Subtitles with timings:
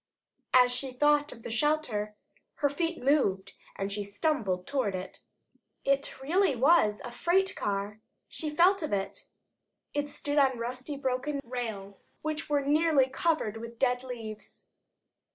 [0.55, 2.15] As she thought of shelter,
[2.55, 5.21] her feet moved, and she stumbled toward it.
[5.85, 8.01] It really was a freight car.
[8.27, 9.25] She felt of it.
[9.93, 14.65] It stood on rusty broken rails which were nearly covered with dead leaves.